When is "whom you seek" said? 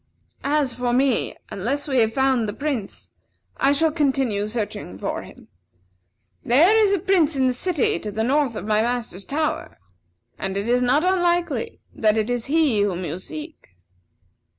12.81-13.75